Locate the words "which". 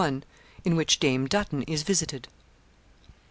0.75-0.99